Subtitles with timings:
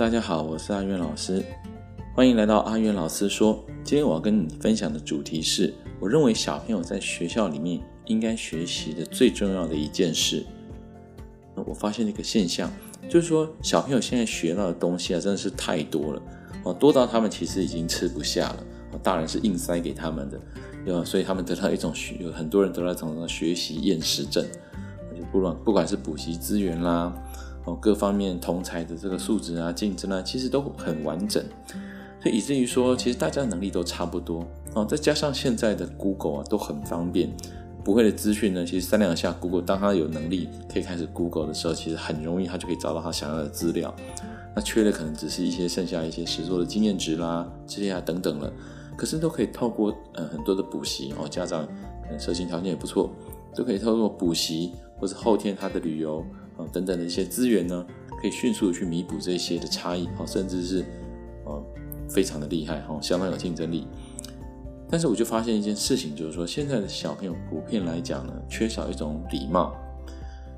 [0.00, 1.44] 大家好，我是阿渊老师，
[2.14, 3.62] 欢迎来到阿渊老师说。
[3.84, 10.42] 今天我要跟你分享的主题是，我认为小朋友在学校里面应该学习的最重要的一件事。
[11.66, 12.72] 我发现了一个现象，
[13.10, 16.22] 就是说小朋友现在学到的东西啊，真的是太多了
[16.64, 18.64] 哦，多到他们其实已经吃不下了。
[19.02, 20.40] 大人是硬塞给他们的，
[20.82, 21.04] 对吧？
[21.04, 24.42] 所以他们得到一种学，有很多人得到一种学习厌食症，
[25.14, 27.12] 就不管不管是补习资源啦。
[27.64, 31.44] 哦，各方面同才的这个素质啊、竞争啊，其实都很完整，
[32.22, 34.84] 所以以至于说，其实大家能力都差不多哦。
[34.84, 37.30] 再加上现在的 Google 啊，都很方便，
[37.84, 43.94] 不会的资讯呢，其实三两下 Google，当他有能力可以开始 Google 的时候，其实很容易他就可以找到他想要的资料。
[44.56, 48.50] 那缺的可能只是一些剩下一些实作的经验值啦、这些啊等等了，
[48.96, 51.66] 可是都可以透过呃很多的补习哦，家长
[52.02, 53.10] 可能社经条件也不错，
[53.54, 56.24] 都可以透过补习或者后天他的旅游。
[56.72, 57.86] 等等的一些资源呢，
[58.20, 60.84] 可以迅速的去弥补这些的差异，甚至是
[61.44, 61.62] 呃
[62.08, 63.86] 非常的厉害哈，相当有竞争力。
[64.88, 69.72] 但是我就发现一件事情，就是说现在的小朋友普遍来讲呢，缺少一种礼貌，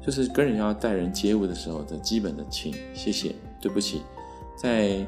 [0.00, 4.02] 就是跟人家待人接物的时候的基本的请、谢谢、对不起，
[4.56, 5.06] 在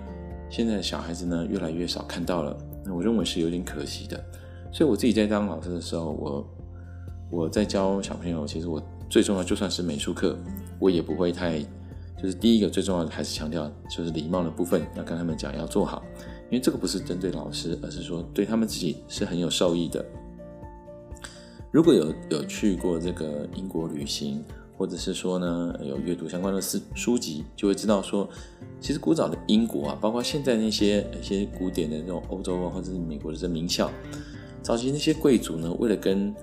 [0.48, 4.22] 现在的小孩子呢越来越少看到了，那我认为是有点可惜的。
[4.72, 6.46] 所以我自己在当老师的时候，我
[7.30, 8.82] 我在教小朋友，其实我。
[9.10, 10.38] 最重要，就算是美术课，
[10.78, 11.60] 我也不会太，
[12.20, 16.02] 就是第一个最重要的还是强调就是礼貌的部分，要跟他们讲要做好，
[16.50, 20.04] 因为这个不是针对老师，而是说对他们自己是很有受益的。
[21.70, 24.42] 如果有有去过这个英国旅行，
[24.76, 28.28] 或者是说呢有阅读相关的书书籍，就会知道说，
[28.80, 33.90] 其实古早的英国啊，包括现在那些一些古典的那种欧洲啊，或者是美国的这名校，
[34.62, 36.34] 早期那些贵族呢，为了跟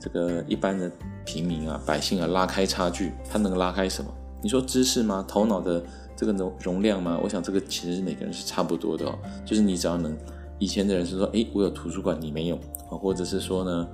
[0.00, 0.90] 这个一般的
[1.24, 4.10] 平民啊、百姓啊，拉开差距，他能拉开什么？
[4.42, 5.24] 你说知识吗？
[5.26, 5.82] 头脑的
[6.14, 7.18] 这个容容量吗？
[7.22, 9.18] 我想这个其实是每个人是差不多的哦。
[9.44, 10.14] 就是你只要能，
[10.58, 12.56] 以前的人是说，诶，我有图书馆，你没有
[12.90, 13.88] 啊，或者是说呢，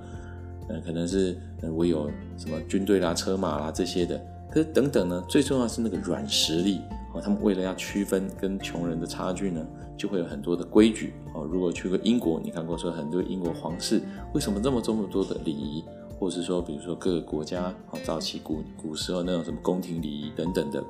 [0.67, 4.21] 呃，可能是呃我有什么军队啦、车马啦这些的。
[4.51, 6.81] 可是等等呢，最重要是那个软实力
[7.13, 7.21] 哦。
[7.21, 9.65] 他们为了要区分跟穷人的差距呢，
[9.97, 11.47] 就会有很多的规矩哦。
[11.49, 14.01] 如果去过英国，你看过说很多英国皇室
[14.33, 15.81] 为什么这么这么多的礼仪？
[16.21, 20.83] 或是说，比如说各个国家啊，早期古古时候那种什么宫廷礼仪等等的，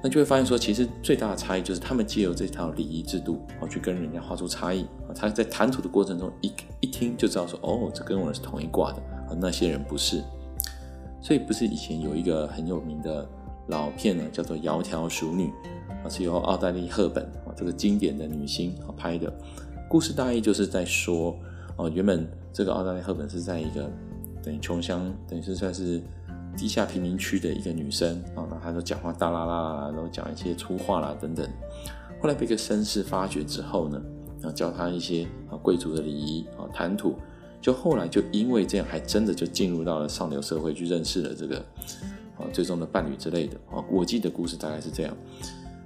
[0.00, 5.10] 那就会发现说，其实最大的差异就是他们借由这套礼仪制度，哦，去跟人家画出差异啊。
[5.12, 10.22] 他在谈吐的过程中一一听就知道说，哦，这跟我是同一挂的啊，那些人不是。
[11.20, 13.28] 所以不是以前有一个很有名的
[13.66, 15.48] 老片呢，叫做《窈窕淑女》
[16.04, 19.32] 啊，是由奥黛丽·赫本啊这个经典的女星啊拍的。
[19.88, 21.36] 故事大意就是在说，
[21.76, 23.90] 哦，原本这个奥黛丽·赫本是在一个
[24.42, 26.00] 等于穷乡，等于是算是
[26.56, 31.48] 地下贫民区的一个女生啊，那她都讲话大啦啦啦，然后讲一些粗话啦等等。
[32.20, 34.00] 后来被一个绅士发掘之后呢，
[34.40, 37.14] 然后教她一些啊贵族的礼仪啊谈吐，
[37.60, 41.58] 就后来就因为这样，还真的就进入到了上流社会去认识了这个
[42.36, 43.82] 啊最终的伴侣之类的啊。
[43.90, 45.16] 我记得故事大概是这样。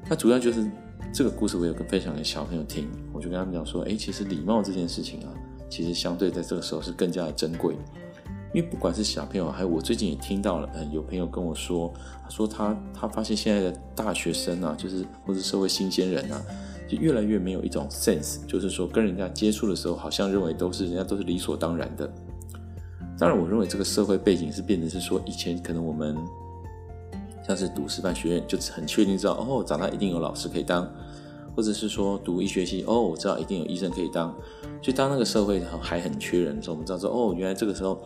[0.08, 0.68] 那主要就是
[1.12, 5.32] 这个故事，我有跟分享给小朋友听，我就跟他们讲说，哎，其实礼貌这件事情啊，
[5.70, 7.74] 其实相对在这个时候是更加的珍贵。
[8.56, 11.92] 因为不管是小朋友，还有我最近也听到了，嗯，有朋友跟我说，
[12.24, 16.42] 他说他他发现现在的大学生啊，就是或者社会新鲜人啊，
[16.88, 22.10] 就越来越没有一种 sense，就是说跟人家接触的时候，好像认为都是人家都是理所当然的。
[23.18, 26.16] 当然，我认为这个社会背景是变成是说，以前可能我们
[27.46, 30.90] 像是读师范学院，就很确定知道哦，长大一定有老师可以当，
[31.54, 34.34] 或者是说读医学系，哦，我知道一定有医生可以当。
[34.80, 38.00] 就当那个社会还很缺人的时候，我们知道说，哦，原来这个时候。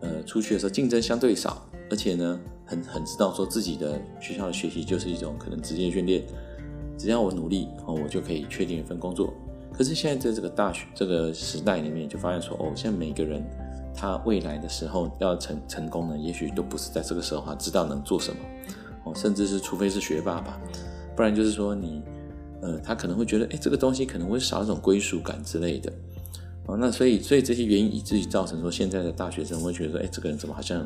[0.00, 6.22] 呃，出去的时候竞争相对少，而且呢，很很知道说自己的学校的学习就是一种可能职业训练，
[6.98, 9.32] 只要我努力哦，我就可以确定一份工作。
[9.72, 13.44] 可是现在在这个大学这个时代里面，就发现说哦，现在每个人
[13.94, 18.38] 他未来的时候要成成功呢，也许都不是在这个时候他知道能做什么
[19.04, 20.60] 哦，甚至是除非是学霸吧，
[21.14, 22.02] 不然就是说你
[22.62, 25.92] 呃，他可能会觉得哎，这个东西可能会少一种归属感之类的。
[26.66, 30.84] 哦，那所以，所以这些原因以至于造成说，现在的大学生会觉得说，哎，这个人怎么好像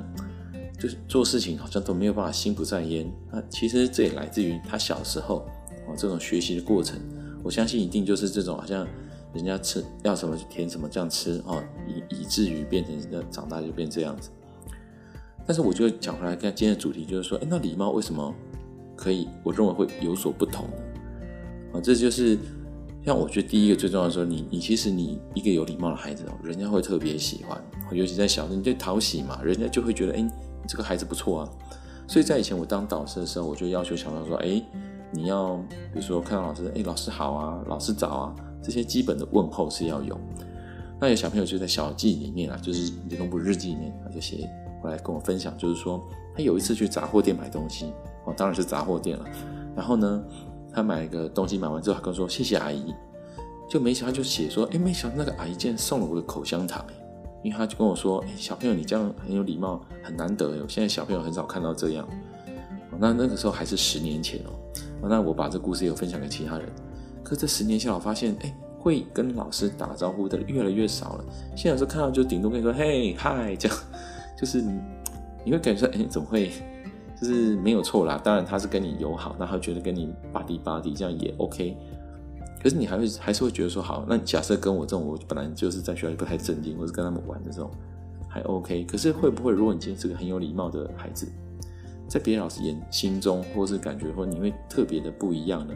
[0.79, 3.11] 就是做事情好像都没有办法心不在焉。
[3.33, 5.47] 那其实这也来自于他小时候
[5.89, 7.01] 哦这种学习的过程。
[7.43, 8.87] 我相信一定就是这种好像
[9.33, 14.29] 人家吃要什么就填什么这样吃哦，以以至于变成那长大就变这样子。
[15.47, 18.35] 但是我就讲回来，看今天的主题就是说，哎，那礼貌为什么
[18.95, 19.27] 可以？
[19.43, 20.67] 我认为会有所不同
[21.73, 22.39] 啊，这就是。
[23.05, 27.59] 像我觉得第一个最重要的时候，你你其实你一个有礼貌的孩子哦，人家会特别喜欢，
[27.93, 30.31] 尤其在小时候，你就讨喜嘛，人家就会觉得，哎，你
[30.69, 31.49] 这个孩子不错啊。
[32.07, 34.63] 所以在以前我当导师的时候，我就要求小朋友说，哎，
[35.13, 35.57] 你要
[35.93, 40.19] 比如说看到老师，哎，老师好啊，老师早啊，这些基本的问候是要有。
[41.01, 44.47] 那有小朋友就在小记里面啊，就是儿童部日记里面，他就写
[44.83, 46.07] 过来跟我分享，就是说
[46.37, 47.87] 他有一次去杂货店买东西，
[48.27, 49.25] 哦，当然是杂货店了。
[49.75, 50.23] 然后呢，
[50.73, 52.95] 他买一个东西买完之后，他跟我说谢谢阿姨，
[53.69, 56.85] 就没想到就写说，哎，没想到那个阿姨竟然送了我个口香糖，
[57.43, 62.09] 因为他就跟我说，哎，小朋友你这样很有礼貌，很难得，我现在小朋友很少看到这样。
[62.99, 66.69] 那那个时候还是十年前哦，那我把这故事也有分享给其他人。
[67.23, 71.25] 可这十年下，我发现，哎，会跟老师打招呼的越来越少了。
[71.57, 73.79] 现在有时候看到就顶多跟你说，嘿，嗨，这样，
[74.39, 74.81] 就是你，
[75.47, 76.51] 你会感觉说，哎，怎么会，
[77.21, 78.19] 就是没有错啦。
[78.23, 81.77] 当然他是跟你友好，那他觉得跟你巴迪巴迪这样也 OK。
[82.63, 87.71] 可是你还会还是会觉得说，好，那假设跟我这种，我本来就是在学校不太正经，或是跟他们玩的这种，
[88.29, 88.85] 还 OK。
[88.85, 91.27] 可是会不会，如果你今天是个很有礼貌的孩子？
[92.07, 95.73] 在别人老师眼心中，或是感觉，或你会特别的不一样呢？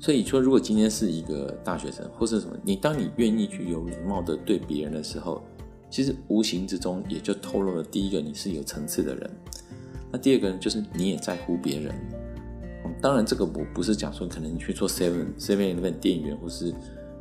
[0.00, 5.42] 所以说，如果今天是一个大学生，或是什么，你当你愿意去有礼貌的对别人的时候，
[5.90, 9.30] 其实无形之中也就透露了第一个你是有层次的人。
[10.10, 11.94] 那第二个呢，就是你也在乎别人。
[13.00, 16.72] 当然，这个我不是讲说，可能你去做 seven seven eleven 店员，或是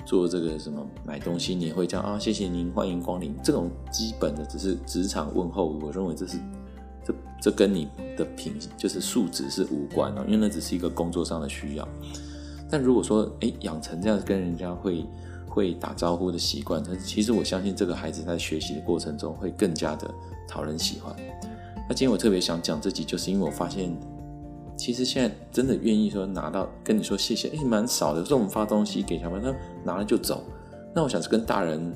[0.05, 3.35] 做这个什么买东西，你也会讲啊，谢谢您，欢迎光临。
[3.43, 6.37] 这种基本的只是职场问候，我认为这是。
[7.05, 7.87] 这这跟你
[8.17, 11.87] 的品就是素质是无关的，因为那只是一个工作上的需要。
[12.69, 15.05] 但如果说，哎，养成这样跟人家会
[15.57, 20.09] 会打招呼的习惯，但是其实我相信这个孩子在学习的过程中会更加的
[20.47, 21.15] 讨人喜欢。
[21.89, 23.91] 那今天我特别想讲这集，就是因为我发现，
[24.77, 28.19] 其实现在真的愿意说拿到跟你说谢谢，哎，蛮少的。
[28.19, 30.43] 有时候我们发东西给小朋友，他拿了就走。
[30.93, 31.93] 那我想是跟大人。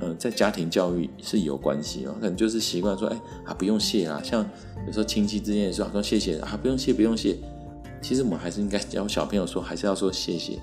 [0.00, 4.20] 嗯，在家庭教育是有关系哦，可能就是习惯说，哎啊，不用谢啦。
[4.22, 4.48] 像
[4.86, 7.36] 有时候亲戚之间也说，说谢谢啊，不用谢，不用谢。
[8.00, 10.60] 其实我们还是应该教小朋友说，还是要说谢谢。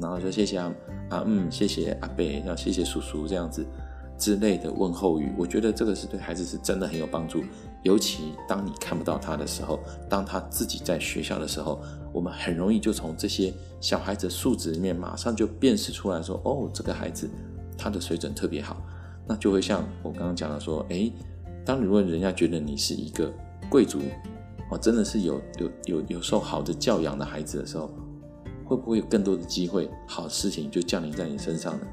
[0.00, 0.74] 然后就谢谢啊
[1.10, 3.66] 啊，嗯，谢谢阿伯，要谢谢叔叔这样子
[4.18, 5.32] 之类的问候语。
[5.38, 7.42] 我觉得这个是对孩子是真的很有帮助。
[7.82, 11.80] 尤其当你看不到他的时候，当他自己在学校的时候，
[12.12, 17.28] 我们很容易就从这些小孩子素质里面马上就辨识出来说，哦，这个孩子。
[17.76, 18.80] 他的水准特别好，
[19.26, 21.12] 那就会像我刚刚讲的说，诶，
[21.66, 23.30] 当如果人家觉得你是一个
[23.68, 23.98] 贵族，
[24.70, 27.90] 哦，真的是有有有有受好的教养的孩子的时候，
[28.64, 31.86] 会不会有更多的机会，好事情就降临在你身上呢？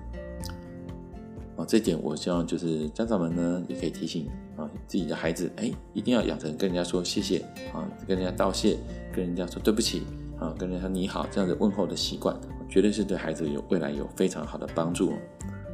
[1.57, 7.39] 哦，这点我希望就是家长们呢也可以提醒啊自己的孩子，诶，一定要养成跟人家说谢谢
[7.73, 8.77] 啊，跟人家道谢，
[9.13, 10.03] 跟人家说对不起
[10.39, 12.35] 啊，跟人家说你好这样的问候的习惯，
[12.69, 15.13] 绝对是对孩子有未来有非常好的帮助。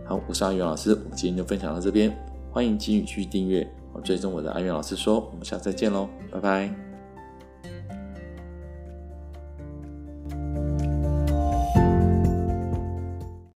[0.05, 2.11] 好，我是阿元老师，我们今天就分享到这边，
[2.51, 3.69] 欢迎继续去订阅，
[4.03, 6.86] 追踪我的阿元老师说，我们下次再见喽，拜拜。